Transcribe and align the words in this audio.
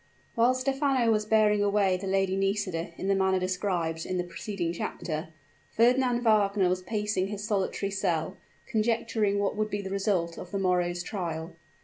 While 0.33 0.55
Stephano 0.55 1.11
was 1.11 1.27
bearing 1.27 1.61
away 1.63 1.95
the 1.95 2.07
Lady 2.07 2.35
Nisida 2.35 2.89
in 2.97 3.07
the 3.07 3.13
manner 3.13 3.37
described 3.37 4.03
in 4.03 4.17
the 4.17 4.23
preceding 4.23 4.73
chapter, 4.73 5.27
Fernand 5.69 6.23
Wagner 6.23 6.69
was 6.69 6.81
pacing 6.81 7.27
his 7.27 7.43
solitary 7.43 7.91
cell, 7.91 8.35
conjecturing 8.65 9.37
what 9.37 9.55
would 9.55 9.69
be 9.69 9.83
the 9.83 9.91
result 9.91 10.39
of 10.39 10.49
the 10.49 10.57
morrow's 10.57 11.03
trial. 11.03 11.55